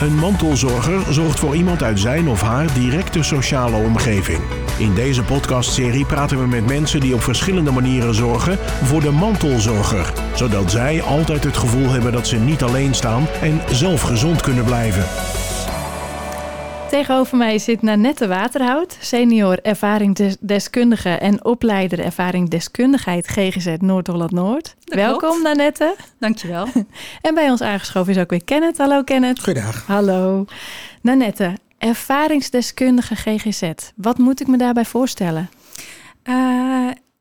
[0.00, 4.38] Een mantelzorger zorgt voor iemand uit zijn of haar directe sociale omgeving.
[4.78, 10.12] In deze podcastserie praten we met mensen die op verschillende manieren zorgen voor de mantelzorger,
[10.34, 14.64] zodat zij altijd het gevoel hebben dat ze niet alleen staan en zelf gezond kunnen
[14.64, 15.04] blijven.
[16.90, 24.74] Tegenover mij zit Nanette Waterhout, senior ervaringsdeskundige en opleider ervaringsdeskundigheid GGZ Noord-Holland-Noord.
[24.84, 25.42] Welkom klopt.
[25.42, 25.96] Nanette.
[26.18, 26.66] Dankjewel.
[27.22, 28.78] En bij ons aangeschoven is ook weer Kenneth.
[28.78, 29.40] Hallo Kenneth.
[29.40, 29.86] Goedendag.
[29.86, 30.44] Hallo.
[31.02, 33.70] Nanette, ervaringsdeskundige GGZ.
[33.96, 35.50] Wat moet ik me daarbij voorstellen?
[36.22, 36.34] Eh,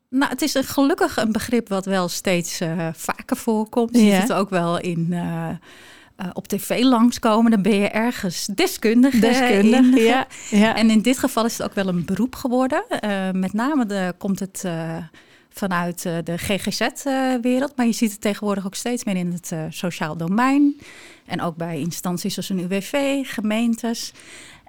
[0.09, 3.95] nou, het is een, gelukkig een begrip wat wel steeds eh, vaker voorkomt.
[3.97, 4.13] Je Ja.
[4.20, 5.47] ziet het ook wel in, eh,
[6.17, 7.52] eh, op tv langskomen.
[7.52, 9.20] Dan ben je ergens deskundige.
[9.20, 10.03] Deskundige, in.
[10.03, 10.27] ja.
[10.49, 10.75] ja.
[10.75, 12.84] En in dit geval is het ook wel een beroep geworden.
[12.89, 14.98] Eh, met name de, komt het eh,
[15.49, 17.75] vanuit de GGZ-wereld.
[17.75, 20.80] maar je ziet het tegenwoordig ook steeds meer in het sociaal domein.
[21.25, 24.13] En ook bij instanties als een UWV, gemeentes.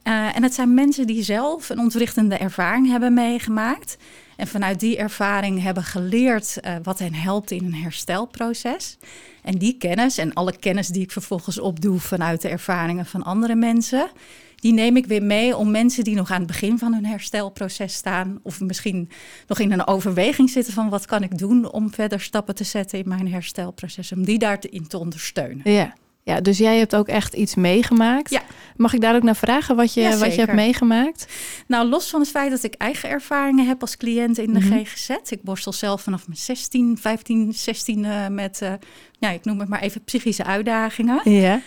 [0.03, 3.97] En het zijn mensen die zelf een ontwrichtende ervaring hebben meegemaakt.
[4.39, 8.98] En vanuit die ervaring hebben geleerd eh, wat hen helpt in een herstelproces.
[9.42, 13.55] En die kennis en alle kennis die ik vervolgens opdoe vanuit de ervaringen van andere
[13.55, 14.11] mensen,
[14.55, 17.94] die neem ik weer mee om mensen die nog aan het begin van hun herstelproces
[17.94, 19.11] staan, of misschien
[19.47, 22.98] nog in een overweging zitten van wat kan ik doen om verder stappen te zetten
[22.98, 25.72] in mijn herstelproces, om die daarin te ondersteunen.
[25.72, 25.94] ja.
[26.29, 28.31] Ja, dus jij hebt ook echt iets meegemaakt.
[28.31, 28.43] Ja.
[28.77, 31.27] Mag ik daar ook naar vragen wat je, Ja, wat je hebt meegemaakt?
[31.67, 34.79] Nou, los van het feit dat ik eigen ervaringen heb als cliënt in de Mhm.
[34.84, 35.09] GGZ.
[35.29, 38.73] Ik borstel zelf vanaf mijn 16, 15, 16 eh, met, eh,
[39.19, 41.21] ja, ik noem het maar even psychische uitdagingen.
[41.31, 41.61] Ja.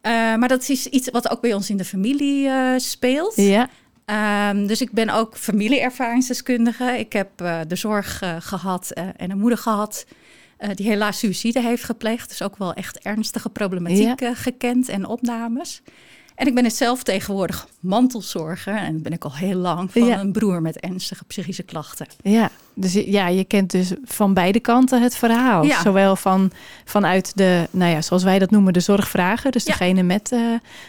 [0.00, 3.36] Eh, maar dat is iets wat ook bij ons in de familie eh, speelt.
[3.36, 3.68] Ja.
[4.04, 6.98] Ehm, dus ik ben ook familieervaringsdeskundige.
[6.98, 7.30] Ik heb
[7.68, 10.06] de zorg eh, gehad eh, en een moeder gehad
[10.62, 12.28] eh, die helaas suïcide heeft gepleegd.
[12.28, 15.82] Dus ook wel echt ernstige problematiek eh, gekend en opnames.
[16.34, 18.74] En ik ben het zelf tegenwoordig mantelzorger.
[18.76, 20.20] En dat ben ik al heel lang van Ja.
[20.20, 22.06] een broer met ernstige psychische klachten.
[22.22, 25.64] Ja, dus ja, je kent dus van beide kanten het verhaal.
[25.64, 25.82] Ja.
[25.82, 26.50] Zowel van,
[26.84, 29.52] vanuit de, nou ja, zoals wij dat noemen, de zorgvragen.
[29.52, 29.72] Dus Ja.
[29.72, 30.40] degene met eh,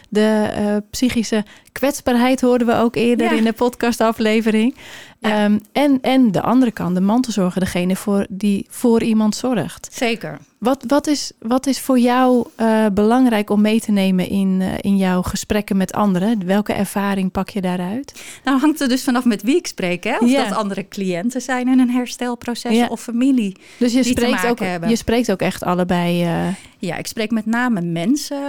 [0.08, 3.32] de eh, psychische kwetsbaarheid hoorden we ook eerder Ja.
[3.38, 4.74] in de podcastaflevering.
[5.20, 9.88] Ehm, en, en de andere kant, de mantelzorger, degene voor, die voor iemand zorgt.
[9.92, 10.38] Zeker.
[10.58, 14.96] Wat, wat, is, wat is voor jou eh, belangrijk om mee te nemen in, in
[14.96, 16.46] jouw gesprekken met anderen?
[16.46, 18.22] Welke ervaring pak je daaruit?
[18.44, 20.04] Nou hangt er dus vanaf met wie ik spreek.
[20.04, 20.16] Hè?
[20.18, 22.86] Of dat andere cliënten zijn een herstelproces Ja.
[22.86, 23.56] of familie.
[23.78, 24.88] Dus je spreekt, ook, hebben.
[24.88, 26.22] je spreekt ook echt allebei.
[26.24, 26.46] eh,
[26.78, 28.42] Ja, ik spreek met name mensen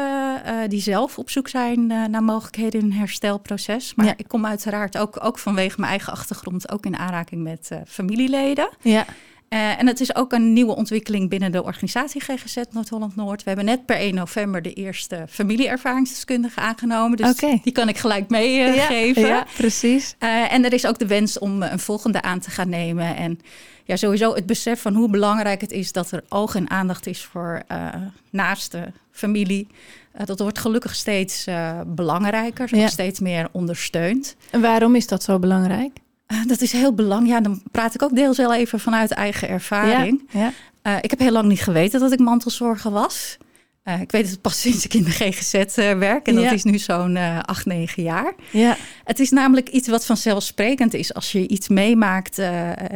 [0.45, 3.93] eh, die zelf op zoek zijn eh, naar mogelijkheden in een herstelproces.
[3.95, 4.13] Maar Ja.
[4.17, 8.69] ik kom uiteraard ook, ook vanwege mijn eigen achtergrond ook in aanraking met eh, familieleden.
[8.81, 9.05] ja.
[9.49, 13.39] Eh, en het is ook een nieuwe ontwikkeling binnen de organisatie GGZ Noord-Holland-Noord.
[13.43, 17.17] We hebben net per 1 november de eerste familieervaringsdeskundige aangenomen.
[17.17, 19.21] Dus die kan ik gelijk meegeven.
[19.21, 20.15] Ja, ja, precies.
[20.19, 23.15] Eh, en er is ook de wens om eh, een volgende aan te gaan nemen.
[23.15, 23.39] En
[23.83, 27.23] ja, sowieso het besef van hoe belangrijk het is dat er oog en aandacht is
[27.23, 27.87] voor eh
[28.29, 29.67] naaste familie.
[30.11, 32.87] Eh, dat wordt gelukkig steeds eh, belangrijker, Ja.
[32.87, 34.35] steeds meer ondersteund.
[34.49, 35.97] En waarom is dat zo belangrijk?
[36.47, 37.33] Dat is heel belangrijk.
[37.33, 40.29] Ja, dan praat ik ook deels wel even vanuit eigen ervaring.
[40.31, 43.37] Ja, Eh, ik heb heel lang niet geweten dat ik mantelzorger was.
[43.83, 46.27] Eh, ik weet het pas sinds ik in de GGZ eh, werk.
[46.27, 46.41] En Ja.
[46.43, 48.33] dat is nu zo'n acht, negen jaar.
[48.51, 52.37] ja, Het is namelijk iets wat vanzelfsprekend is als je iets meemaakt,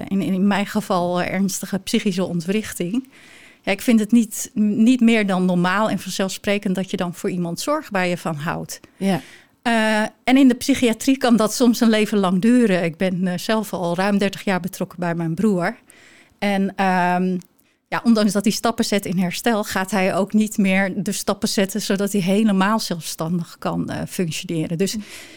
[0.08, 3.08] in, in mijn geval ernstige psychische ontwrichting.
[3.62, 7.30] Ja, ik vind het niet, niet meer dan normaal en vanzelfsprekend dat je dan voor
[7.30, 8.80] iemand zorgt waar je van houdt.
[8.98, 9.22] ja.
[9.70, 12.84] Eh, en in de psychiatrie kan dat soms een leven lang duren.
[12.84, 15.76] Ik ben eh, zelf al ruim 30 jaar betrokken bij mijn broer.
[16.40, 17.38] En ehm,
[17.88, 21.48] ja, ondanks dat hij stappen zet in herstel, gaat hij ook niet meer de stappen
[21.48, 24.78] zetten zodat hij helemaal zelfstandig kan eh, functioneren.
[24.78, 24.96] Dus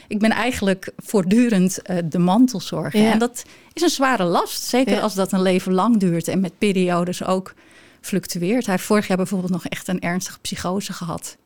[0.09, 3.01] ik ben eigenlijk voortdurend de mantelzorger.
[3.01, 3.13] Ja.
[3.13, 5.01] En dat is een zware last, zeker Ja.
[5.01, 7.55] als dat een leven lang duurt en met periodes ook
[8.01, 8.65] fluctueert.
[8.67, 11.37] Hij heeft vorig jaar bijvoorbeeld nog echt een ernstige psychose gehad.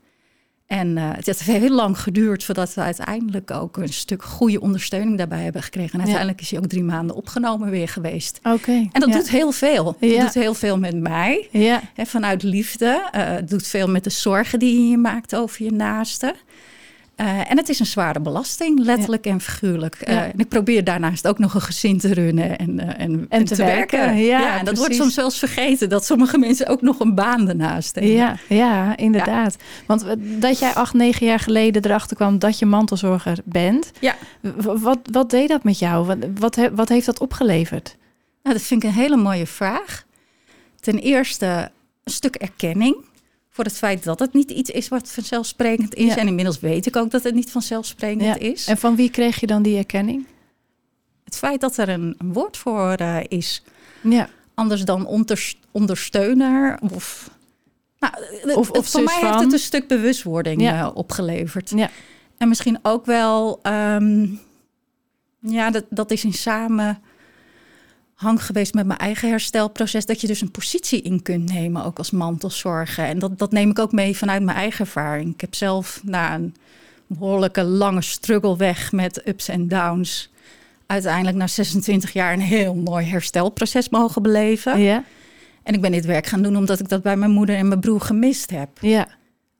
[0.66, 5.18] En eh, het heeft heel lang geduurd voordat we uiteindelijk ook een stuk goede ondersteuning
[5.18, 5.92] daarbij hebben gekregen.
[5.92, 8.40] En uiteindelijk is hij ook drie maanden opgenomen weer geweest.
[8.42, 8.72] Oké.
[8.72, 9.14] En dat ja.
[9.14, 9.96] doet heel veel.
[10.00, 10.08] Ja.
[10.08, 11.48] Dat doet heel veel met mij.
[11.50, 13.08] Ja, vanuit liefde.
[13.12, 16.34] Eh, het doet veel met de zorgen die je maakt over je naasten.
[17.16, 19.94] Eh, en het is een zware belasting, letterlijk en figuurlijk.
[19.94, 23.44] Eh, en ik probeer daarnaast ook nog een gezin te runnen en, eh, en, en,
[23.44, 23.98] te te, werken.
[23.98, 24.24] werken.
[24.24, 27.94] Ja, en dat wordt soms eens vergeten, dat sommige mensen ook nog een baan ernaast
[27.94, 28.12] hebben.
[28.12, 29.56] ja, ja, inderdaad.
[29.86, 33.90] Want dat jij acht, negen jaar geleden erachter kwam dat je mantelzorger bent.
[34.00, 34.16] Ja.
[34.62, 36.06] Wat, wat deed dat met jou?
[36.06, 37.96] Wat, wat, wat heeft dat opgeleverd?
[38.42, 40.04] Nou, dat vind ik een hele mooie vraag.
[40.80, 41.70] Ten eerste
[42.04, 42.96] een stuk erkenning
[43.56, 46.06] Voor het feit dat het niet iets is wat vanzelfsprekend is.
[46.14, 46.16] Ja.
[46.16, 48.38] En inmiddels weet ik ook dat het niet vanzelfsprekend Ja.
[48.38, 48.66] is.
[48.66, 50.26] En van wie kreeg je dan die erkenning?
[51.24, 53.62] Het feit dat er een, een woord voor eh, is,
[54.02, 54.28] Ja.
[54.54, 57.30] anders dan onders- ondersteuner of...
[57.98, 58.14] Nou,
[58.58, 60.80] Of- voor mij heeft het een stuk bewustwording Ja.
[60.80, 61.70] eh, opgeleverd.
[61.76, 61.90] Ja.
[62.38, 64.26] En misschien ook wel, ehm,
[65.40, 66.32] ja, dat, dat is in
[68.16, 70.06] samenhang geweest met mijn eigen herstelproces.
[70.06, 73.04] Dat je dus een positie in kunt nemen, ook als mantelzorger.
[73.04, 75.34] En dat, dat neem ik ook mee vanuit mijn eigen ervaring.
[75.34, 76.54] Ik heb zelf na een
[77.06, 80.30] behoorlijke lange struggle weg met ups en downs.
[80.86, 84.80] Uiteindelijk na 26 jaar een heel mooi herstelproces mogen beleven.
[84.80, 85.04] Ja.
[85.62, 87.80] En ik ben dit werk gaan doen omdat ik dat bij mijn moeder en mijn
[87.80, 88.68] broer gemist heb.
[88.80, 89.08] Ja.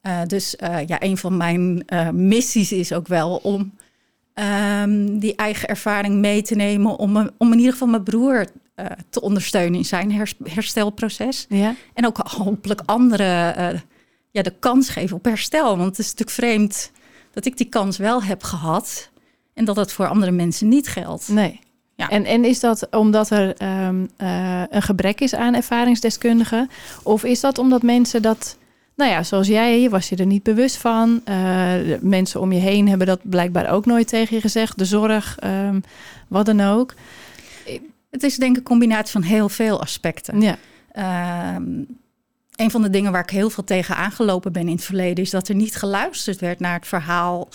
[0.03, 3.73] Uh, dus uh, ja, een van mijn uh, missies is ook wel om
[4.83, 6.99] um, die eigen ervaring mee te nemen.
[6.99, 8.47] Om, om in ieder geval mijn broer
[8.77, 11.47] uh, te ondersteunen in zijn her herstelproces.
[11.49, 11.75] Ja.
[11.95, 13.83] En ook hopelijk anderen
[14.31, 15.77] ja, de kans geven op herstel.
[15.77, 16.91] Want het is natuurlijk vreemd
[17.33, 19.11] dat ik die kans wel heb gehad.
[19.55, 21.29] En dat dat voor andere mensen niet geldt.
[21.29, 21.61] Nee.
[21.95, 22.09] Ja.
[22.09, 24.09] En, en is dat omdat er um,
[24.71, 26.71] een gebrek is aan ervaringsdeskundigen?
[27.03, 28.57] Of is dat omdat mensen dat
[28.97, 31.23] nou ja, zoals jij, was je er niet bewust van.
[31.29, 34.79] Uh, mensen om je heen hebben dat blijkbaar ook nooit tegen je gezegd.
[34.79, 35.83] De zorg, um,
[36.29, 36.95] wat dan ook.
[38.11, 40.41] Het is denk ik een combinatie van heel veel aspecten.
[40.41, 40.57] Ja.
[41.57, 41.87] Um,
[42.57, 45.25] een van de dingen waar ik heel veel tegen aangelopen ben in het verleden...
[45.25, 47.49] is dat er niet geluisterd werd naar het verhaal...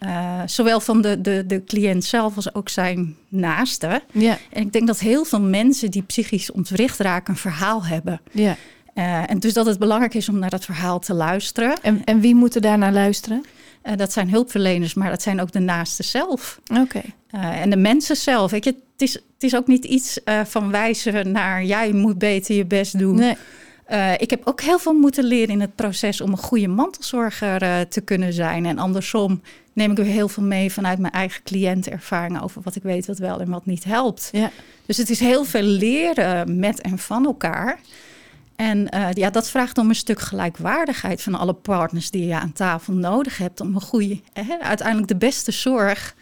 [0.00, 4.02] Uh, zowel van de, de, de cliënt zelf als ook zijn naasten.
[4.12, 4.38] Ja.
[4.50, 7.34] En ik denk dat heel veel mensen die psychisch ontwricht raken...
[7.34, 8.20] een verhaal hebben.
[8.30, 8.56] Ja.
[8.98, 11.76] Uh, en dus dat het belangrijk is om naar dat verhaal te luisteren.
[11.82, 13.44] En, en wie moet er daarnaar luisteren?
[13.84, 16.60] Uh, dat zijn hulpverleners, maar dat zijn ook de naasten zelf.
[16.70, 16.80] Oké.
[16.80, 17.14] Okay.
[17.34, 18.50] Uh, en de mensen zelf.
[18.50, 22.54] Weet je, het, is, het is ook niet iets van wijzen naar jij moet beter
[22.54, 23.14] je best doen.
[23.14, 23.36] Nee.
[24.18, 28.00] ik heb ook heel veel moeten leren in het proces om een goede mantelzorger te
[28.00, 28.66] kunnen zijn.
[28.66, 29.40] En andersom
[29.72, 33.18] neem ik weer heel veel mee vanuit mijn eigen cliëntenervaringen over wat ik weet wat
[33.18, 34.28] wel en wat niet helpt.
[34.32, 34.50] Ja.
[34.86, 37.80] Dus het is heel veel leren met en van elkaar.
[38.58, 42.52] En uh, ja, dat vraagt om een stuk gelijkwaardigheid van alle partners die je aan
[42.52, 46.14] tafel nodig hebt om een goede, hè, uiteindelijk de beste zorg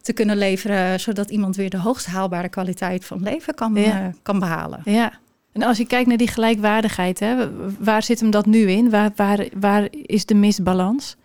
[0.00, 4.00] te kunnen leveren, zodat iemand weer de hoogst haalbare kwaliteit van leven kan, ja.
[4.00, 4.80] uh, kan behalen.
[4.84, 5.12] Ja.
[5.52, 7.48] En als je kijkt naar die gelijkwaardigheid, hè,
[7.78, 8.90] waar zit hem dat nu in?
[8.90, 11.16] Waar, waar, waar is de misbalans?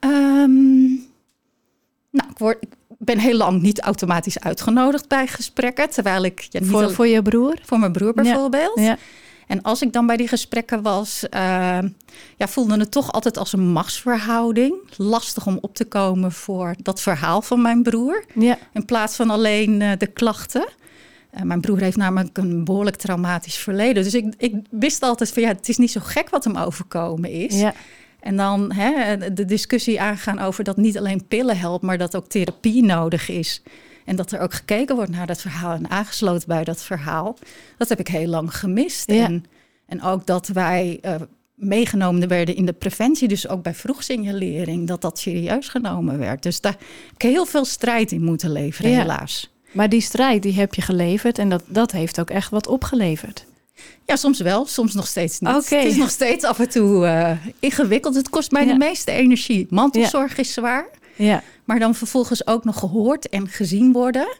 [0.00, 0.88] Um,
[2.10, 6.60] nou, ik, word, ik ben heel lang niet automatisch uitgenodigd bij gesprekken, terwijl ik ja,
[6.62, 8.78] voor, voor je broer, voor mijn broer bijvoorbeeld.
[8.78, 8.82] Ja.
[8.82, 8.98] Ja.
[9.46, 11.78] En als ik dan bij die gesprekken was, uh,
[12.36, 14.74] ja, voelde het toch altijd als een machtsverhouding.
[14.96, 18.24] Lastig om op te komen voor dat verhaal van mijn broer.
[18.34, 18.58] Ja.
[18.72, 20.68] In plaats van alleen uh, de klachten.
[21.34, 24.02] Uh, mijn broer heeft namelijk een behoorlijk traumatisch verleden.
[24.02, 27.30] Dus ik, ik wist altijd van ja, het is niet zo gek wat hem overkomen
[27.30, 27.60] is.
[27.60, 27.74] Ja.
[28.20, 32.28] En dan hè, de discussie aangaan over dat niet alleen pillen helpt, maar dat ook
[32.28, 33.62] therapie nodig is.
[34.04, 37.38] En dat er ook gekeken wordt naar dat verhaal en aangesloten bij dat verhaal.
[37.78, 39.10] Dat heb ik heel lang gemist.
[39.10, 39.24] Ja.
[39.24, 39.44] En,
[39.86, 41.14] en ook dat wij uh,
[41.54, 46.42] meegenomen werden in de preventie, dus ook bij vroegsignalering, dat dat serieus genomen werd.
[46.42, 48.98] Dus daar heb ik heel veel strijd in moeten leveren, Ja.
[48.98, 49.50] helaas.
[49.72, 53.44] Maar die strijd die heb je geleverd en dat, dat heeft ook echt wat opgeleverd.
[54.06, 55.68] Ja, soms wel, soms nog steeds niet.
[55.70, 58.14] Het is nog steeds af en toe uh, ingewikkeld.
[58.14, 58.72] Het kost mij Ja.
[58.72, 59.66] de meeste energie.
[59.70, 60.86] Mantelzorg is zwaar.
[61.16, 64.36] Ja, Maar dan vervolgens ook nog gehoord en gezien worden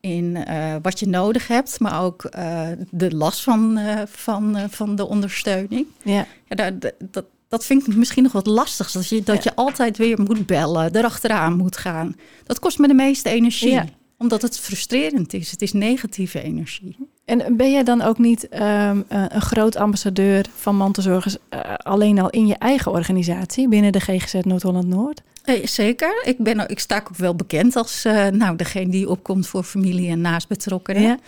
[0.00, 4.96] in uh, wat je nodig hebt, maar ook uh, de last van, uh, van, van
[4.96, 5.86] de ondersteuning.
[6.02, 8.90] ja, Ja, dat, dat, dat vind ik misschien nog wat lastig.
[8.90, 9.50] Dat je, dat Ja.
[9.50, 12.16] je altijd weer moet bellen, erachteraan moet gaan.
[12.44, 13.70] Dat kost me de meeste energie.
[13.70, 13.84] Ja.
[14.18, 15.50] Omdat het frustrerend is.
[15.50, 16.96] Het is negatieve energie.
[17.28, 22.30] En ben jij dan ook niet um, een groot ambassadeur van mantelzorgers uh, alleen al
[22.30, 25.22] in je eigen organisatie binnen de GGZ Noord-Holland-Noord?
[25.44, 26.22] Eh, zeker.
[26.24, 30.10] Ik, ben, ik sta ook wel bekend als uh, nou, degene die opkomt voor familie
[30.10, 31.02] en naastbetrokkenen.
[31.02, 31.18] Ja.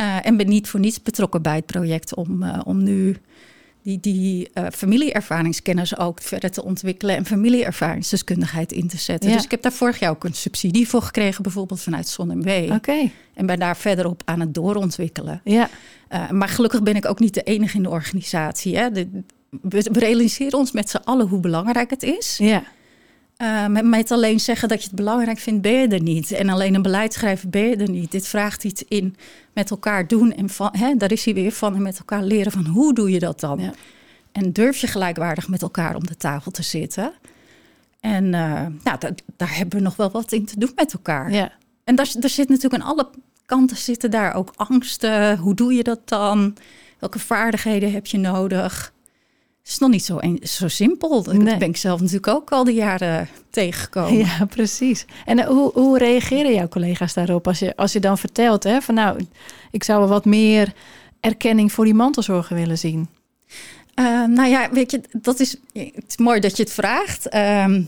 [0.00, 3.16] Uh, en ben niet voor niets betrokken bij het project om, om nu
[3.86, 9.30] die, die familieervaringskennis ook verder te ontwikkelen en familieervaringsdeskundigheid in te zetten.
[9.30, 9.36] Ja.
[9.36, 12.48] Dus ik heb daar vorig jaar ook een subsidie voor gekregen, bijvoorbeeld vanuit ZonMW.
[12.64, 12.74] Oké.
[12.74, 13.12] Okay.
[13.34, 15.40] En ben daar verder op aan het doorontwikkelen.
[15.44, 15.68] Ja.
[16.12, 18.76] Uh, maar gelukkig ben ik ook niet de enige in de organisatie.
[18.76, 18.90] Hè.
[18.90, 19.08] De,
[19.50, 22.36] we, we realiseren ons met z'n allen hoe belangrijk het is.
[22.38, 22.62] Ja.
[23.42, 26.30] Uh, met, met alleen zeggen dat je het belangrijk vindt, ben je er niet.
[26.30, 28.10] En alleen een beleid schrijven, ben je er niet.
[28.10, 29.16] Dit vraagt iets in
[29.52, 30.32] met elkaar doen.
[30.32, 31.74] En van, hè, daar is hij weer van.
[31.74, 33.58] En met elkaar leren van hoe doe je dat dan?
[33.60, 33.72] Ja.
[34.32, 37.12] En durf je gelijkwaardig met elkaar om de tafel te zitten?
[38.00, 41.32] En uh, nou, daar, daar hebben we nog wel wat in te doen met elkaar.
[41.32, 41.52] Ja.
[41.84, 43.08] En daar, daar zit natuurlijk aan alle
[43.46, 45.38] kanten zitten daar ook angsten.
[45.38, 46.56] Hoe doe je dat dan?
[46.98, 48.92] Welke vaardigheden heb je nodig?
[49.68, 51.22] Is nog niet zo, een, zo simpel.
[51.22, 51.56] Dat Nee.
[51.56, 54.16] ben ik zelf natuurlijk ook al die jaren tegengekomen.
[54.16, 55.04] Ja, precies.
[55.24, 58.80] En eh, hoe, hoe reageren jouw collega's daarop als je, als je dan vertelt hè,
[58.80, 59.26] van nou,
[59.70, 60.72] ik zou wel wat meer
[61.20, 63.08] erkenning voor die mantelzorger willen zien?
[63.94, 67.28] Eh, nou ja, weet je, dat is, het is mooi dat je het vraagt.
[67.28, 67.82] Ehm,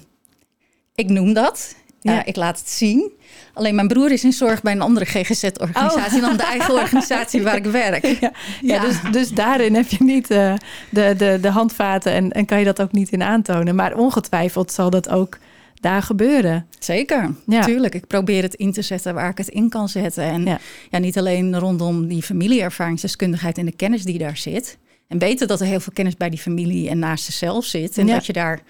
[0.95, 1.75] ik noem dat.
[2.15, 2.25] Ja.
[2.25, 3.11] Ik laat het zien.
[3.55, 7.57] Alleen mijn broer is in zorg bij een andere GGZ-organisatie dan de eigen organisatie waar
[7.57, 8.05] ik werk.
[8.21, 8.81] Ja, ja.
[8.81, 10.55] Dus, dus daarin heb je niet eh,
[10.91, 13.75] de, de, de handvaten en, en kan je dat ook niet in aantonen.
[13.75, 15.39] Maar ongetwijfeld zal dat ook
[15.81, 16.67] daar gebeuren.
[16.79, 17.33] Zeker, Ja.
[17.59, 17.95] natuurlijk.
[17.95, 20.25] Ik probeer het in te zetten waar ik het in kan zetten.
[20.25, 20.59] En Ja.
[20.91, 20.99] ja.
[20.99, 24.79] niet alleen rondom die familieervaringsdeskundigheid en de kennis die daar zit.
[25.09, 27.99] En weten dat er heel veel kennis bij die familie en naast zelf zit.
[27.99, 28.15] En Ja.
[28.15, 28.61] dat je daar,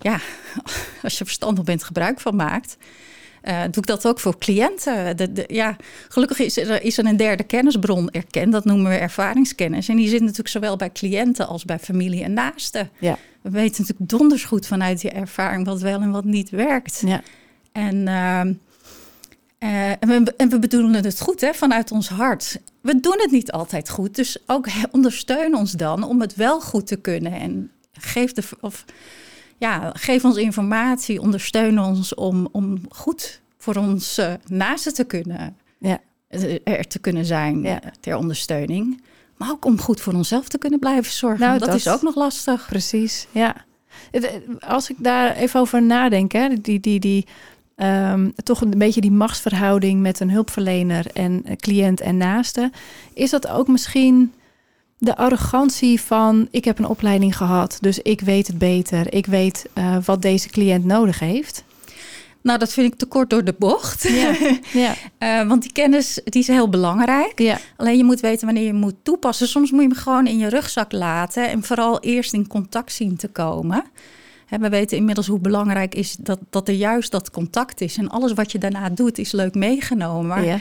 [0.00, 0.18] ja,
[1.06, 2.76] als je verstandig bent, gebruik van maakt.
[3.46, 5.16] Eh, doe ik dat ook voor cliënten.
[5.16, 5.76] De, de, ja,
[6.08, 8.52] gelukkig is er, is er een derde kennisbron erkend.
[8.52, 9.88] Dat noemen we ervaringskennis.
[9.88, 12.90] En die zit natuurlijk zowel bij cliënten als bij familie en naasten.
[12.98, 13.18] Ja.
[13.42, 17.02] We weten natuurlijk donders goed vanuit die ervaring wat wel en wat niet werkt.
[17.06, 17.22] Ja,
[17.72, 18.52] En, ehm,
[19.58, 22.60] eh, en, we, en we bedoelen het goed hè, vanuit ons hart.
[22.80, 26.86] We doen het niet altijd goed, dus ook ondersteun ons dan om het wel goed
[26.86, 27.32] te kunnen.
[27.32, 28.84] En geef, de, of,
[29.58, 35.56] ja, geef ons informatie, ondersteun ons om, om goed voor ons eh, naasten te kunnen,
[35.78, 35.98] Ja.
[36.28, 37.80] eh, er te kunnen zijn Ja.
[37.82, 39.02] eh, ter ondersteuning.
[39.36, 41.40] Maar ook om goed voor onszelf te kunnen blijven zorgen.
[41.40, 42.66] Nou, dat, dat- is ook nog lastig.
[42.68, 43.26] precies.
[43.30, 43.54] Ja.
[44.10, 47.26] Het- Als ik daar even over nadenk, hè, die, die, die,
[47.76, 52.70] ehm, toch een beetje die machtsverhouding met een hulpverlener en eh, cliënt en naaste,
[53.14, 54.32] is dat ook misschien
[54.98, 59.12] de arrogantie van ik heb een opleiding gehad, dus ik weet het beter.
[59.14, 61.64] Ik weet eh, wat deze cliënt nodig heeft.
[62.42, 64.02] Nou, dat vind ik te kort door de bocht.
[64.08, 64.34] Ja,
[64.82, 67.38] ja, Eh, want die kennis die is heel belangrijk.
[67.40, 69.48] ja, Alleen je moet weten wanneer je moet toepassen.
[69.48, 73.16] Soms moet je hem gewoon in je rugzak laten en vooral eerst in contact zien
[73.16, 73.84] te komen.
[74.46, 77.96] Hè, we weten inmiddels hoe belangrijk is dat, dat er juist dat contact is.
[77.96, 80.26] En alles wat je daarna doet is leuk meegenomen.
[80.26, 80.58] Maar ja.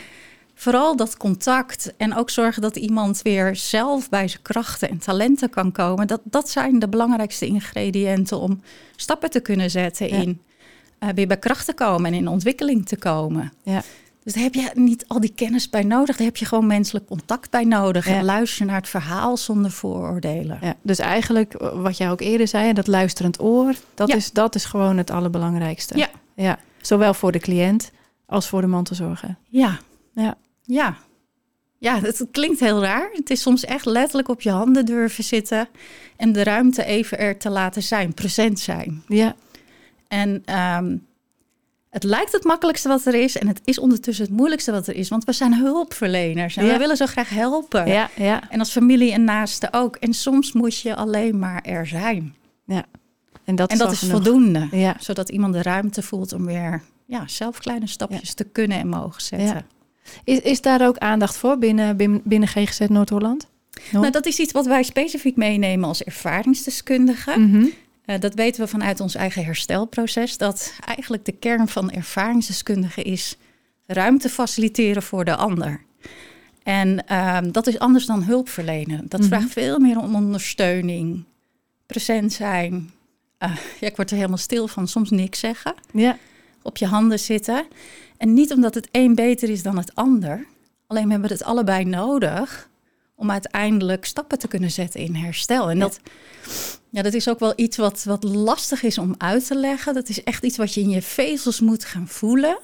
[0.55, 5.50] Vooral dat contact en ook zorgen dat iemand weer zelf bij zijn krachten en talenten
[5.50, 6.07] kan komen.
[6.07, 8.62] Dat, dat zijn de belangrijkste ingrediënten om
[8.95, 10.15] stappen te kunnen zetten Ja.
[10.15, 10.41] in
[11.00, 13.53] eh, weer bij kracht te komen en in ontwikkeling te komen.
[13.63, 13.81] Ja.
[14.24, 16.15] Dus daar heb je niet al die kennis bij nodig.
[16.17, 18.07] Daar heb je gewoon menselijk contact bij nodig.
[18.07, 18.15] Ja.
[18.15, 20.57] En luister naar het verhaal zonder vooroordelen.
[20.62, 24.15] Ja, dus eigenlijk eh, wat jij ook eerder zei, dat luisterend oor, dat, Ja.
[24.15, 25.97] is, dat is gewoon het allerbelangrijkste.
[25.97, 26.09] Ja.
[26.35, 26.59] ja.
[26.81, 27.91] Zowel voor de cliënt
[28.25, 29.35] als voor de mantelzorger.
[29.50, 29.79] Ja.
[30.15, 30.36] Ja.
[30.63, 30.98] Ja.
[31.77, 33.10] Ja, het klinkt heel raar.
[33.13, 35.67] Het is soms echt letterlijk op je handen durven zitten
[36.17, 39.03] en de ruimte even er te laten zijn, present zijn.
[39.07, 39.36] Ja,
[40.07, 40.98] En ehm,
[41.89, 44.95] het lijkt het makkelijkste wat er is en het is ondertussen het moeilijkste wat er
[44.95, 46.72] is, want we zijn hulpverleners en Ja.
[46.72, 47.88] we willen zo graag helpen.
[47.88, 48.50] ja, ja.
[48.50, 49.95] En als familie en naasten ook.
[49.95, 52.36] En soms moet je alleen maar er zijn.
[53.45, 54.13] En dat en is, dat is genoeg.
[54.13, 54.67] voldoende.
[54.72, 58.88] Ja, Zodat iemand de ruimte voelt om weer ja, zelf kleine stapjes te kunnen en
[58.88, 59.65] mogen zetten.
[60.24, 63.47] Is, is daar ook aandacht voor binnen, binnen, binnen GGZ Noord-Holland?
[63.91, 67.50] Nou, dat is iets wat wij specifiek meenemen als ervaringsdeskundigen.
[67.50, 67.65] Mhm.
[68.05, 70.38] Eh, dat weten we vanuit ons eigen herstelproces.
[70.38, 73.38] Dat eigenlijk de kern van ervaringsdeskundigen is
[73.88, 75.81] ruimte faciliteren voor de ander.
[76.63, 79.05] En ehm, dat is anders dan hulpverlenen.
[79.07, 79.29] Dat Mhm.
[79.29, 81.24] vraagt veel meer om ondersteuning,
[81.85, 82.91] present zijn.
[83.38, 85.74] Eh, ja, ik word er helemaal stil van, soms niks zeggen.
[85.93, 86.17] Ja,
[86.65, 87.65] op je handen zitten.
[88.17, 90.45] En niet omdat het een beter is dan het ander.
[90.88, 92.69] Alleen we hebben het allebei nodig
[93.15, 95.69] om uiteindelijk stappen te kunnen zetten in herstel.
[95.69, 95.84] En Ja.
[95.84, 96.00] dat,
[96.89, 99.93] ja, dat is ook wel iets wat, wat lastig is om uit te leggen.
[99.93, 102.57] Dat is echt iets wat je in je vezels moet gaan voelen.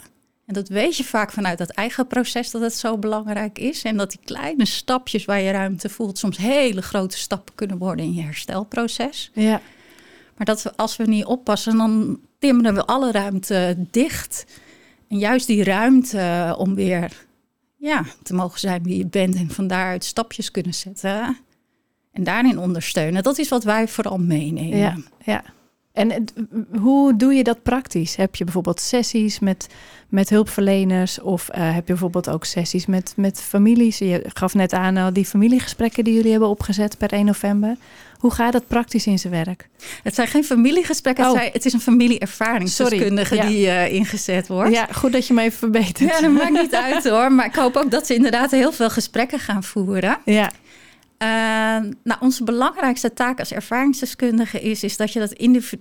[0.45, 3.83] En dat weet je vaak vanuit dat eigen proces dat het zo belangrijk is.
[3.83, 8.05] En dat die kleine stapjes waar je ruimte voelt, soms hele grote stappen kunnen worden
[8.05, 9.31] in je herstelproces.
[9.33, 9.61] ja,
[10.37, 14.45] Maar dat we, als we niet oppassen, dan timmeren we alle ruimte dicht.
[15.07, 17.25] En juist die ruimte om weer
[17.77, 21.37] ja, te mogen zijn wie je bent en van daaruit stapjes kunnen zetten.
[22.11, 23.23] En daarin ondersteunen.
[23.23, 24.77] Dat is wat wij vooral meenemen.
[24.77, 25.43] ja, ja.
[25.93, 26.25] En
[26.79, 28.15] hoe doe je dat praktisch?
[28.15, 29.67] Heb je bijvoorbeeld sessies met,
[30.09, 33.97] met hulpverleners of eh, heb je bijvoorbeeld ook sessies met, met families?
[33.97, 37.75] Je gaf net aan al die familiegesprekken die jullie hebben opgezet per 1 november.
[38.21, 39.69] Hoe gaat dat praktisch in zijn werk?
[40.03, 41.39] Het zijn geen familiegesprekken, het, Oh.
[41.39, 43.45] zijn- het is een familieervaringsdeskundige ja.
[43.47, 44.71] die eh, ingezet wordt.
[44.73, 45.99] Ja, goed dat je me even verbetert.
[46.09, 47.31] Ja, dat maakt niet uit hoor.
[47.31, 50.17] Maar ik hoop ook dat ze inderdaad heel veel gesprekken gaan voeren.
[50.25, 50.51] ja,
[51.23, 51.27] Uh,
[52.03, 55.35] nou, onze belangrijkste taak als ervaringsdeskundige is, is dat, je dat,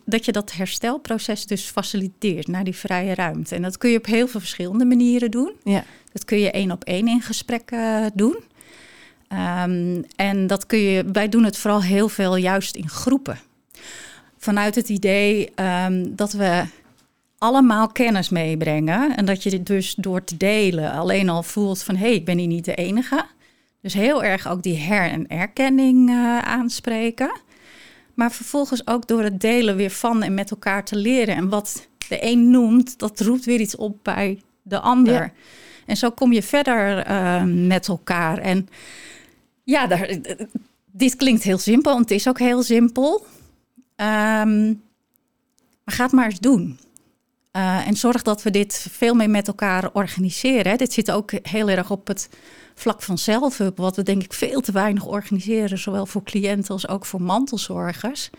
[0.04, 3.54] dat je dat herstelproces dus faciliteert naar die vrije ruimte.
[3.54, 5.52] En dat kun je op heel veel verschillende manieren doen.
[5.64, 8.36] ja, Dat kun je één op één in gesprekken doen.
[9.30, 13.38] Ehm, en dat kun je, wij doen het vooral heel veel juist in groepen.
[14.38, 16.64] Vanuit het idee ehm, dat we
[17.38, 19.16] allemaal kennis meebrengen.
[19.16, 22.24] En dat je dit dus door te delen alleen al voelt van hé, hey, ik
[22.24, 23.24] ben hier niet de enige.
[23.80, 27.40] Dus heel erg ook die her- en erkenning uh, aanspreken.
[28.14, 31.36] Maar vervolgens ook door het delen weer van en met elkaar te leren.
[31.36, 35.14] En wat de een noemt, dat roept weer iets op bij de ander.
[35.14, 35.32] Ja.
[35.86, 38.38] En zo kom je verder uh, met elkaar.
[38.38, 38.68] En
[39.70, 40.18] ja, daar,
[40.90, 43.26] dit klinkt heel simpel, en het is ook heel simpel.
[43.96, 44.82] Um,
[45.84, 46.78] maar ga het maar eens doen.
[47.56, 50.78] Uh, en zorg dat we dit veel meer met elkaar organiseren.
[50.78, 52.28] Dit zit ook heel erg op het
[52.74, 56.88] vlak van zelfhulp, wat we denk ik veel te weinig organiseren, zowel voor cliënten als
[56.88, 58.30] ook voor mantelzorgers.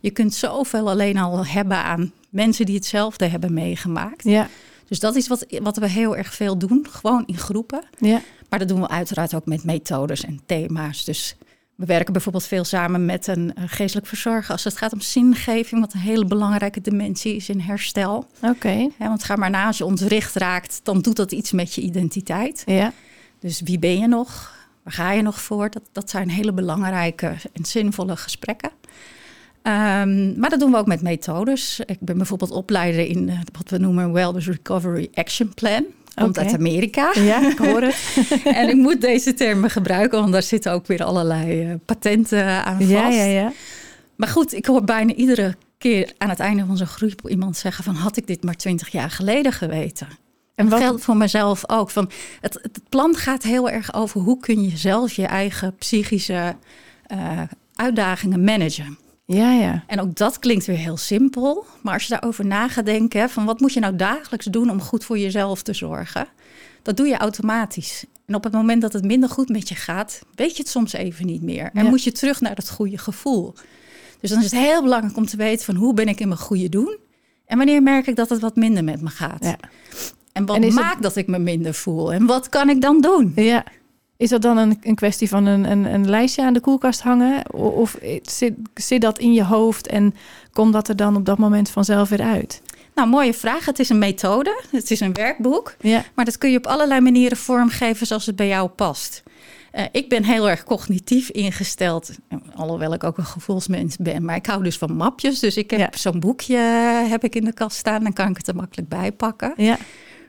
[0.00, 4.24] Je kunt zoveel alleen al hebben aan mensen die hetzelfde hebben meegemaakt.
[4.24, 4.48] Ja.
[4.88, 7.84] Dus dat is wat, wat we heel erg veel doen, gewoon in groepen.
[7.98, 8.22] Ja.
[8.52, 11.04] Maar dat doen we uiteraard ook met methodes en thema's.
[11.04, 11.36] Dus
[11.74, 15.92] we werken bijvoorbeeld veel samen met een geestelijk verzorger als het gaat om zingeving, wat
[15.92, 18.16] een hele belangrijke dimensie is in herstel.
[18.16, 18.48] Oké.
[18.48, 18.90] Okay.
[18.98, 22.62] want ga maar na, als je ontwricht raakt, dan doet dat iets met je identiteit.
[22.66, 22.92] Ja.
[23.38, 24.54] Dus wie ben je nog?
[24.82, 25.70] Waar ga je nog voor?
[25.70, 28.70] Dat, dat zijn hele belangrijke en zinvolle gesprekken.
[29.62, 31.80] Um, maar dat doen we ook met methodes.
[31.86, 35.84] Ik ben bijvoorbeeld opleider in uh, wat we noemen Wellness Recovery Action Plan.
[36.14, 37.10] Komt uit Amerika.
[37.14, 38.16] Ja, ik hoor het.
[38.44, 42.78] en ik moet deze termen gebruiken, want daar zitten ook weer allerlei uh, patenten aan
[42.78, 42.90] vast.
[42.90, 43.52] Ja, ja, ja.
[44.16, 47.84] Maar goed, ik hoor bijna iedere keer aan het einde van zo'n groep iemand zeggen
[47.84, 50.08] van had ik dit maar twintig jaar geleden geweten.
[50.54, 51.90] En dat geldt voor mezelf ook.
[51.90, 56.56] Van het, het plan gaat heel erg over hoe kun je zelf je eigen psychische
[57.12, 57.40] uh,
[57.74, 58.98] uitdagingen managen.
[59.24, 59.84] Ja, ja.
[59.86, 61.64] En ook dat klinkt weer heel simpel.
[61.82, 64.80] Maar als je daarover na gaat denken, van wat moet je nou dagelijks doen om
[64.80, 66.26] goed voor jezelf te zorgen?
[66.82, 68.04] Dat doe je automatisch.
[68.26, 70.92] En op het moment dat het minder goed met je gaat, weet je het soms
[70.92, 71.70] even niet meer.
[71.72, 71.90] En Ja.
[71.90, 73.54] moet je terug naar dat goede gevoel.
[74.20, 76.40] Dus dan is het heel belangrijk om te weten van hoe ben ik in mijn
[76.40, 76.96] goede doen?
[77.46, 79.44] En wanneer merk ik dat het wat minder met me gaat?
[79.44, 79.56] Ja.
[80.32, 82.12] En wat En is het- maakt dat ik me minder voel?
[82.12, 83.32] En wat kan ik dan doen?
[83.36, 83.64] ja.
[84.22, 87.52] Is dat dan een, een kwestie van een, een, een lijstje aan de koelkast hangen?
[87.54, 90.14] Of zit, zit dat in je hoofd en
[90.52, 92.62] komt dat er dan op dat moment vanzelf weer uit?
[92.94, 93.64] Nou, mooie vraag.
[93.66, 94.62] Het is een methode.
[94.70, 95.74] Het is een werkboek.
[95.80, 99.22] Ja, Maar dat kun je op allerlei manieren vormgeven zoals het bij jou past.
[99.70, 102.10] Eh, ik ben heel erg cognitief ingesteld,
[102.54, 104.24] alhoewel ik ook een gevoelsmens ben.
[104.24, 105.38] Maar ik hou dus van mapjes.
[105.38, 105.88] Dus ik heb Ja.
[105.98, 108.02] zo'n boekje eh, heb ik in de kast staan.
[108.02, 109.52] Dan kan ik het er makkelijk bij pakken.
[109.56, 109.78] ja,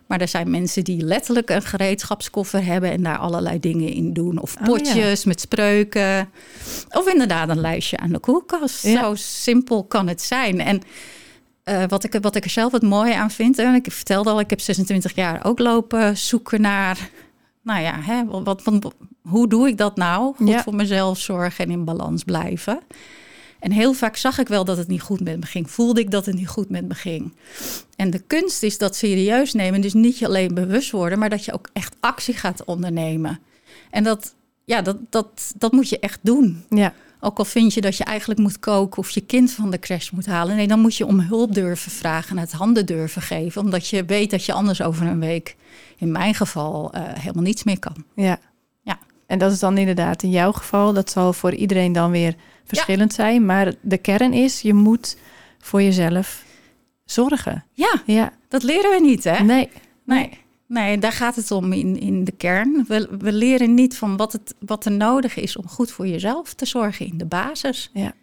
[0.08, 4.40] Maar er zijn mensen die letterlijk een gereedschapskoffer hebben en daar allerlei dingen in doen.
[4.42, 6.30] Of Oh, potjes met spreuken.
[6.90, 8.84] Of inderdaad een lijstje aan de koelkast.
[8.86, 9.02] Ja.
[9.04, 10.60] Zo simpel kan het zijn.
[10.62, 10.82] En
[11.64, 14.40] eh, wat, ik, wat ik er zelf het mooie aan vind, en ik vertelde al,
[14.40, 17.10] ik heb 26 jaar ook lopen zoeken naar,
[17.62, 20.36] nou ja, hè, wat, wat, hoe doe ik dat nou?
[20.36, 20.64] Goed Ja.
[20.64, 22.80] voor mezelf zorgen en in balans blijven.
[23.64, 25.72] En heel vaak zag ik wel dat het niet goed met me ging.
[25.72, 27.34] Voelde ik dat het niet goed met me ging.
[27.96, 29.82] En de kunst is dat serieus nemen.
[29.82, 33.40] Dus niet alleen bewust worden, maar dat je ook echt actie gaat ondernemen.
[33.90, 36.66] En dat, ja, dat, dat, dat moet je echt doen.
[36.70, 36.94] ja.
[37.20, 40.10] Ook al vind je dat je eigenlijk moet koken of je kind van de crash
[40.10, 40.56] moet halen.
[40.56, 43.62] Nee, dan moet je om hulp durven vragen en het handen durven geven.
[43.62, 45.56] Omdat je weet dat je anders over een week,
[45.98, 48.06] in mijn geval, eh, helemaal niets meer kan.
[48.16, 48.40] Ja.
[48.82, 49.00] Ja.
[49.28, 53.14] En dat is dan inderdaad in jouw geval, dat zal voor iedereen dan weer verschillend
[53.14, 53.46] zijn.
[53.46, 55.18] Maar de kern is, je moet
[55.60, 56.44] voor jezelf
[57.06, 57.66] zorgen.
[57.74, 59.44] Ja, Ja, dat leren we niet, hè?
[59.44, 59.70] nee.
[60.06, 60.30] Nee,
[60.68, 62.86] nee daar gaat het om in, in de kern.
[62.88, 66.54] We, we leren niet van wat, het, wat er nodig is om goed voor jezelf
[66.54, 67.90] te zorgen in de basis.
[67.94, 68.14] Ja.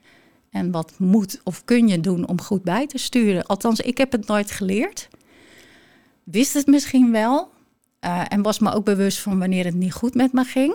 [0.50, 3.46] En wat moet of kun je doen om goed bij te sturen.
[3.46, 5.08] Althans, ik heb het nooit geleerd.
[6.24, 7.50] Wist het misschien wel.
[8.00, 10.74] eh, en was me ook bewust van wanneer het niet goed met me ging.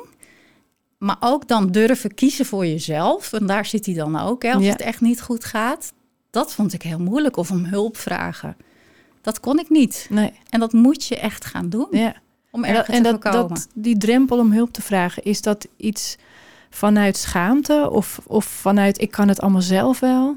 [0.97, 3.33] Maar ook dan durven kiezen voor jezelf.
[3.33, 4.43] En daar zit hij dan ook.
[4.43, 4.71] Hè, als Ja.
[4.71, 5.93] het echt niet goed gaat.
[6.29, 7.37] Dat vond ik heel moeilijk.
[7.37, 8.57] Of om hulp vragen.
[9.21, 10.07] Dat kon ik niet.
[10.09, 10.33] Nee.
[10.49, 12.15] En dat moet je echt gaan doen Ja.
[12.51, 13.47] om En, dat, te dat, voorkomen.
[13.47, 16.15] dat, die drempel om hulp te vragen, is dat iets
[16.69, 20.35] vanuit schaamte of, of vanuit ik kan het allemaal zelf wel?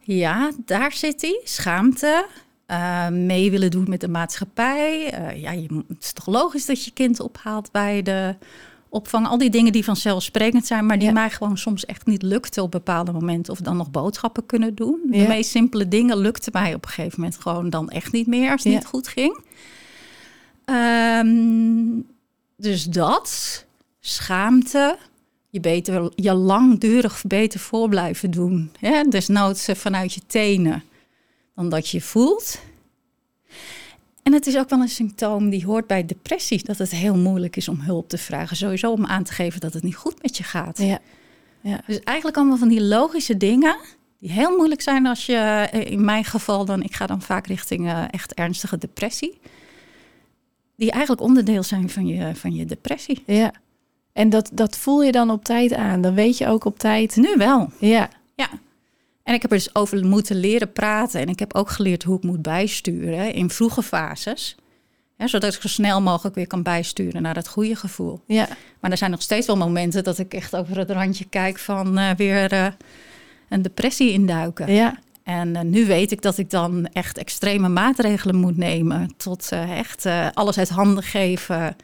[0.00, 1.40] Ja, daar zit hij.
[1.44, 2.26] Schaamte.
[2.66, 5.10] eh, mee willen doen met de maatschappij.
[5.12, 8.36] Eh, ja, je, het is toch logisch dat je kind ophaalt bij de
[8.96, 9.26] opvang.
[9.26, 11.12] Al die dingen die vanzelfsprekend zijn, maar die Ja.
[11.12, 13.52] mij gewoon soms echt niet lukten op bepaalde momenten.
[13.52, 14.98] Of dan nog boodschappen kunnen doen.
[15.10, 15.28] De Ja.
[15.28, 18.62] meest simpele dingen lukten mij op een gegeven moment gewoon dan echt niet meer als
[18.64, 18.78] het Ja.
[18.78, 19.38] niet goed ging.
[20.64, 22.00] Ehm,
[22.56, 23.64] dus dat,
[24.00, 24.98] schaamte,
[25.50, 28.70] je, beter, je langdurig beter voor blijven doen.
[28.80, 29.02] Hè?
[29.02, 30.82] Desnoods eh, vanuit je tenen
[31.54, 32.58] dan dat je voelt.
[34.26, 36.64] En het is ook wel een symptoom die hoort bij depressie.
[36.64, 38.56] Dat het heel moeilijk is om hulp te vragen.
[38.56, 40.78] Sowieso om aan te geven dat het niet goed met je gaat.
[40.78, 40.98] Ja.
[41.60, 41.80] ja.
[41.86, 43.76] Dus eigenlijk allemaal van die logische dingen.
[44.18, 47.46] Die heel moeilijk zijn als je, eh, in mijn geval dan, ik ga dan vaak
[47.46, 49.38] richting uh, echt ernstige depressie.
[50.76, 53.22] Die eigenlijk onderdeel zijn van je, van je depressie.
[53.26, 53.52] Ja.
[54.12, 56.00] En dat, dat voel je dan op tijd aan.
[56.00, 57.16] Dan weet je ook op tijd.
[57.16, 57.70] Nu wel.
[57.78, 58.08] Ja.
[58.34, 58.48] Ja.
[59.26, 61.20] En ik heb er dus over moeten leren praten.
[61.20, 64.56] En ik heb ook geleerd hoe ik moet bijsturen in vroege fases.
[65.18, 68.20] Zodat ik zo snel mogelijk weer kan bijsturen naar dat goede gevoel.
[68.26, 68.48] Ja.
[68.80, 71.98] Maar er zijn nog steeds wel momenten dat ik echt over het randje kijk van
[71.98, 72.66] uh, weer uh,
[73.48, 74.72] een depressie induiken.
[74.72, 74.98] Ja.
[75.22, 79.14] En uh, nu weet ik dat ik dan echt extreme maatregelen moet nemen.
[79.16, 81.76] Tot echt alles uit handen geven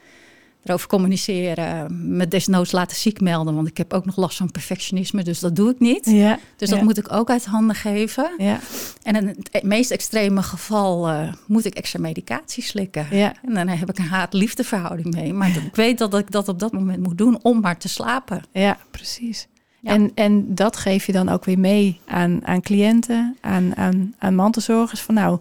[0.63, 5.23] erover communiceren, me desnoods laten ziek melden, want ik heb ook nog last van perfectionisme,
[5.23, 6.05] dus dat doe ik niet.
[6.05, 6.83] Ja, dus dat ja.
[6.83, 8.31] moet ik ook uit handen geven.
[8.37, 8.59] Ja.
[9.03, 13.07] En in het meest extreme geval uh, moet ik extra medicatie slikken.
[13.11, 13.33] Ja.
[13.41, 15.33] En dan heb ik een haat-liefdeverhouding mee.
[15.33, 18.43] Maar ik weet dat ik dat op dat moment moet doen om maar te slapen.
[18.51, 19.47] Ja, precies.
[19.83, 24.35] En, en dat geef je dan ook weer mee aan, aan cliënten, aan, aan, aan
[24.35, 25.01] mantelzorgers.
[25.01, 25.39] Van nou,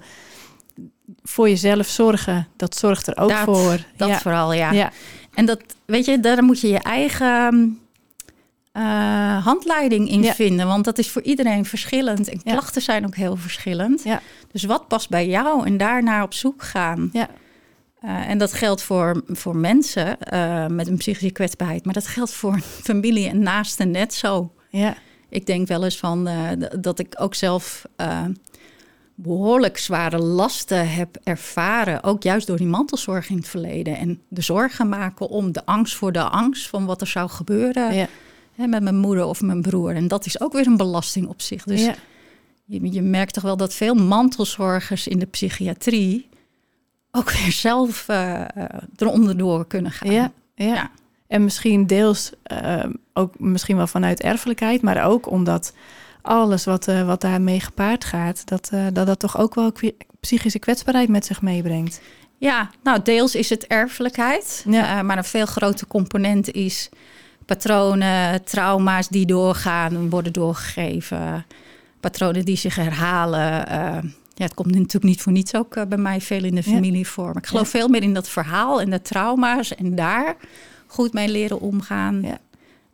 [1.22, 3.78] voor jezelf zorgen, dat zorgt er ook dat, voor.
[3.96, 4.18] Dat ja.
[4.18, 4.72] vooral, ja.
[4.72, 4.92] ja.
[5.34, 7.78] En dat, weet je, daar moet je je eigen
[8.72, 10.34] uh, handleiding in ja.
[10.34, 10.66] vinden.
[10.66, 12.28] Want dat is voor iedereen verschillend.
[12.28, 14.02] En klachten zijn ook heel verschillend.
[14.04, 14.20] Ja.
[14.52, 17.10] Dus wat past bij jou en daarnaar op zoek gaan.
[17.12, 17.28] Ja.
[18.04, 21.84] Uh, en dat geldt voor, voor mensen uh, met een psychische kwetsbaarheid.
[21.84, 24.52] Maar dat geldt voor familie en naasten net zo.
[24.70, 24.94] Ja.
[25.28, 26.28] Ik denk wel eens van
[26.80, 27.84] dat ik ook zelf
[29.14, 32.02] behoorlijk zware lasten heb ervaren.
[32.02, 33.96] Ook juist door die mantelzorg in het verleden.
[33.96, 37.94] En de zorgen maken om de angst voor de angst van wat er zou gebeuren
[37.94, 38.06] ja.
[38.54, 39.94] hè, met mijn moeder of mijn broer.
[39.94, 41.64] En dat is ook weer een belasting op zich.
[41.64, 41.94] Dus ja.
[42.64, 46.28] je, je, merkt toch wel dat veel mantelzorgers in de psychiatrie
[47.10, 48.44] ook weer zelf uh,
[48.96, 50.12] eronder door kunnen gaan.
[50.12, 50.90] Ja, ja.
[51.26, 55.72] En misschien deels uh, ook misschien wel vanuit erfelijkheid, maar ook omdat
[56.22, 59.72] alles wat, uh, wat daarmee gepaard gaat, dat, uh, dat dat toch ook wel
[60.20, 62.00] psychische kwetsbaarheid met zich meebrengt.
[62.38, 64.98] Ja, nou deels is het erfelijkheid, ja.
[64.98, 66.88] uh, maar een veel groter component is
[67.46, 71.46] patronen, trauma's die doorgaan, worden doorgegeven,
[72.00, 73.40] patronen die zich herhalen.
[74.34, 77.04] ja, het komt natuurlijk niet voor niets ook bij mij veel in de familie ja.
[77.04, 77.26] voor.
[77.26, 77.78] Maar ik geloof ja.
[77.78, 80.36] veel meer in dat verhaal en de trauma's en daar
[80.86, 82.22] goed mee leren omgaan.
[82.22, 82.38] Ja.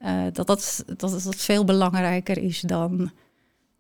[0.02, 3.10] Uh, dat, dat, dat dat veel belangrijker is dan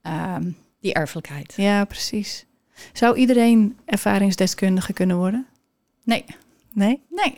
[0.06, 0.36] uh,
[0.80, 1.54] die erfelijkheid.
[1.56, 2.46] Ja, precies.
[2.92, 5.46] Zou iedereen ervaringsdeskundige kunnen worden?
[6.04, 6.24] Nee.
[6.72, 7.00] Nee?
[7.10, 7.34] Nee.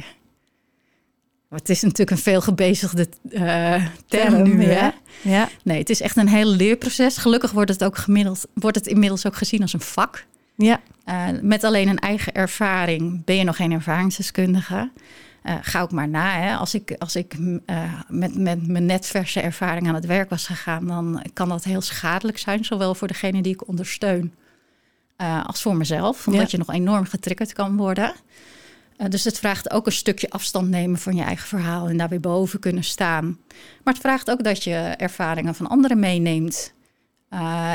[1.48, 4.64] Maar het is natuurlijk een veel gebezigde uh, term nu.
[4.64, 4.72] Hè?
[4.72, 4.94] Ja.
[5.22, 5.48] ja.
[5.64, 7.16] Nee, het is echt een heel leerproces.
[7.16, 10.26] Gelukkig wordt het ook gemiddeld, wordt het inmiddels ook gezien als een vak.
[10.56, 10.80] Ja.
[11.06, 14.90] Uh, met alleen een eigen ervaring ben je nog geen ervaringsdeskundige.
[15.44, 16.30] Uh, ga ook maar na.
[16.32, 16.54] Hè.
[16.54, 20.86] Als ik, als ik uh, met, met mijn netverse ervaring aan het werk was gegaan,
[20.86, 24.34] dan kan dat heel schadelijk zijn, zowel voor degene die ik ondersteun
[25.20, 26.48] uh, als voor mezelf, omdat ja.
[26.50, 28.12] je nog enorm getriggerd kan worden.
[29.08, 32.20] dus het vraagt ook een stukje afstand nemen van je eigen verhaal en daar weer
[32.20, 33.38] boven kunnen staan.
[33.84, 36.72] Maar het vraagt ook dat je ervaringen van anderen meeneemt.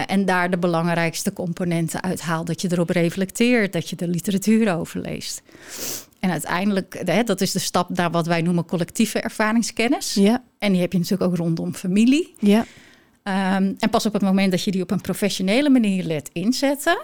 [0.07, 2.47] en daar de belangrijkste componenten uithaalt.
[2.47, 5.41] Dat je erop reflecteert, dat je de literatuur over leest.
[6.19, 10.13] En uiteindelijk, dat is de stap naar wat wij noemen collectieve ervaringskennis.
[10.13, 10.43] Ja.
[10.57, 12.33] En die heb je natuurlijk ook rondom familie.
[12.39, 12.65] Ja.
[13.57, 16.97] Um, en pas op het moment dat je die op een professionele manier let inzetten,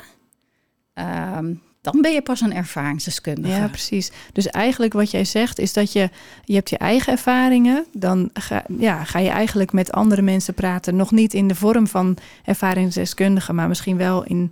[0.93, 3.56] um, dan ben je pas een ervaringsdeskundige.
[3.56, 4.12] Ja, precies.
[4.34, 6.10] Dus eigenlijk wat jij zegt is dat je,
[6.43, 7.86] je hebt je eigen ervaringen.
[7.93, 10.95] Dan ga, ja, ga je eigenlijk met andere mensen praten.
[10.95, 14.52] Nog niet in de vorm van ervaringsdeskundige, maar misschien wel in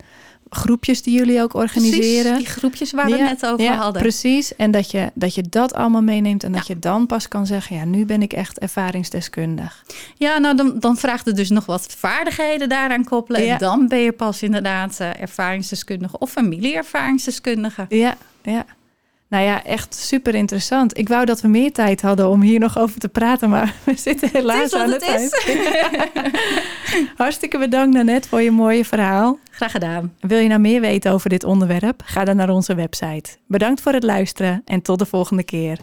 [0.49, 2.31] groepjes die jullie ook organiseren.
[2.31, 4.01] Precies, die groepjes waar we ja, net over ja, hadden.
[4.01, 7.45] Precies, en dat je, dat je dat allemaal meeneemt en dat je dan pas kan
[7.45, 7.75] zeggen...
[7.75, 9.83] ja, nu ben ik echt ervaringsdeskundig.
[10.15, 13.43] Ja, nou dan, dan vraagt het dus nog wat vaardigheden daaraan koppelen.
[13.43, 13.53] Ja.
[13.53, 17.85] En dan ben je pas inderdaad uh, ervaringsdeskundige of familieervaringsdeskundige.
[17.89, 18.65] Ja, ja.
[19.29, 20.97] Nou ja, echt super interessant.
[20.97, 23.93] Ik wou dat we meer tijd hadden om hier nog over te praten, maar we
[23.95, 25.43] zitten helaas aan de tijd.
[27.17, 29.37] Hartstikke bedankt Nanette voor je mooie verhaal.
[29.51, 30.13] Graag gedaan.
[30.19, 32.01] Wil je nou meer weten over dit onderwerp?
[32.05, 33.29] Ga dan naar onze website.
[33.47, 35.77] Bedankt voor het luisteren en tot de volgende keer.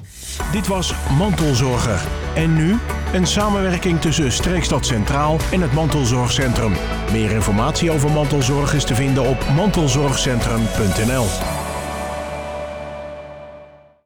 [0.53, 2.01] Dit was Mantelzorger.
[2.35, 2.77] En nu
[3.13, 6.73] een samenwerking tussen Streekstad Centraal en het Mantelzorgcentrum.
[7.13, 11.66] Meer informatie over mantelzorg is te vinden op mantelzorgcentrum.nl.